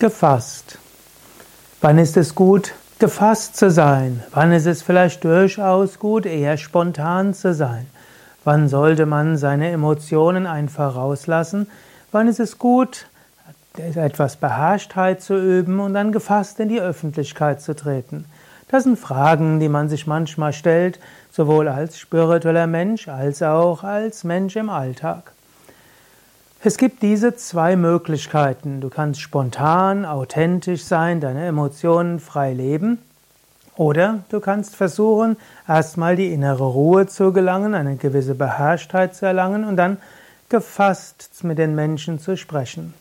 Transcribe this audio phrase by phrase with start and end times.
[0.00, 0.78] Gefasst.
[1.80, 4.24] Wann ist es gut, gefasst zu sein?
[4.32, 7.86] Wann ist es vielleicht durchaus gut, eher spontan zu sein?
[8.42, 11.68] Wann sollte man seine Emotionen einfach rauslassen?
[12.10, 13.06] Wann ist es gut,
[13.76, 18.24] etwas Beherrschtheit zu üben und dann gefasst in die Öffentlichkeit zu treten?
[18.68, 20.98] Das sind Fragen, die man sich manchmal stellt,
[21.30, 25.32] sowohl als spiritueller Mensch als auch als Mensch im Alltag.
[26.66, 28.80] Es gibt diese zwei Möglichkeiten.
[28.80, 32.96] Du kannst spontan, authentisch sein, deine Emotionen frei leben.
[33.76, 35.36] Oder du kannst versuchen,
[35.68, 39.98] erstmal die innere Ruhe zu gelangen, eine gewisse Beherrschtheit zu erlangen und dann
[40.48, 42.94] gefasst mit den Menschen zu sprechen.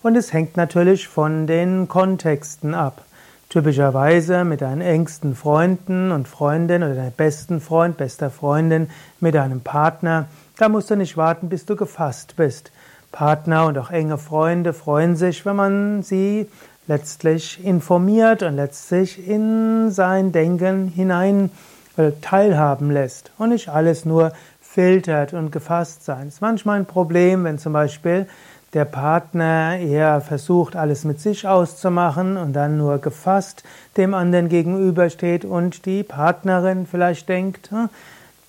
[0.00, 3.02] Und es hängt natürlich von den Kontexten ab.
[3.48, 8.88] Typischerweise mit deinen engsten Freunden und Freundinnen oder deinem besten Freund, bester Freundin,
[9.18, 12.70] mit deinem Partner, da musst du nicht warten, bis du gefasst bist.
[13.12, 16.46] Partner und auch enge Freunde freuen sich, wenn man sie
[16.86, 21.50] letztlich informiert und letztlich in sein Denken hinein
[21.96, 26.28] äh, teilhaben lässt und nicht alles nur filtert und gefasst sein.
[26.28, 28.26] Es ist manchmal ein Problem, wenn zum Beispiel
[28.74, 33.64] der Partner eher versucht, alles mit sich auszumachen und dann nur gefasst
[33.96, 37.88] dem anderen gegenübersteht und die Partnerin vielleicht denkt, hm,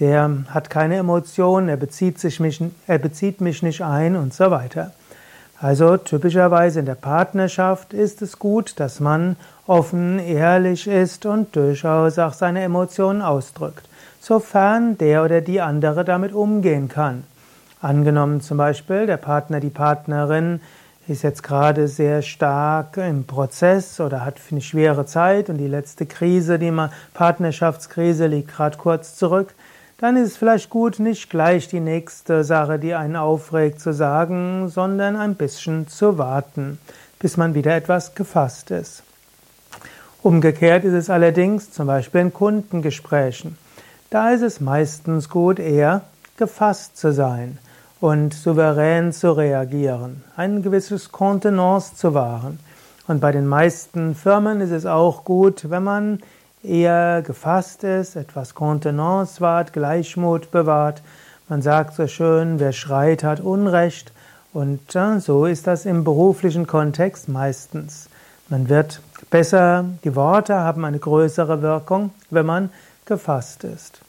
[0.00, 4.50] der hat keine Emotionen, er bezieht, sich mich, er bezieht mich nicht ein und so
[4.50, 4.92] weiter.
[5.60, 9.34] Also typischerweise in der Partnerschaft ist es gut, dass man
[9.66, 13.88] offen, ehrlich ist und durchaus auch seine Emotionen ausdrückt,
[14.20, 17.24] sofern der oder die andere damit umgehen kann.
[17.80, 20.60] Angenommen zum Beispiel, der Partner, die Partnerin
[21.08, 26.06] ist jetzt gerade sehr stark im Prozess oder hat eine schwere Zeit und die letzte
[26.06, 26.72] Krise, die
[27.14, 29.54] Partnerschaftskrise liegt gerade kurz zurück,
[29.98, 34.68] dann ist es vielleicht gut, nicht gleich die nächste Sache, die einen aufregt, zu sagen,
[34.68, 36.78] sondern ein bisschen zu warten,
[37.18, 39.02] bis man wieder etwas gefasst ist.
[40.22, 43.58] Umgekehrt ist es allerdings zum Beispiel in Kundengesprächen.
[44.10, 46.02] Da ist es meistens gut, eher
[46.36, 47.58] gefasst zu sein
[48.00, 52.60] und souverän zu reagieren, ein gewisses Kontenance zu wahren.
[53.08, 56.20] Und bei den meisten Firmen ist es auch gut, wenn man
[56.62, 61.02] eher gefasst ist, etwas Kontenance wahrt, Gleichmut bewahrt.
[61.48, 64.12] Man sagt so schön, wer schreit, hat Unrecht.
[64.52, 64.80] Und
[65.18, 68.08] so ist das im beruflichen Kontext meistens.
[68.48, 72.70] Man wird besser, die Worte haben eine größere Wirkung, wenn man
[73.04, 74.00] gefasst ist.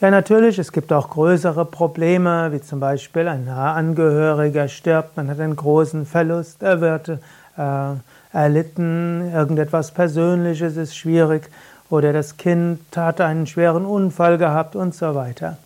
[0.00, 5.38] Ja, natürlich, es gibt auch größere Probleme, wie zum Beispiel ein Angehöriger stirbt, man hat
[5.38, 7.18] einen großen Verlust, er wird
[7.56, 11.50] erlitten, irgendetwas Persönliches ist schwierig
[11.90, 15.58] oder das Kind hat einen schweren Unfall gehabt und so weiter.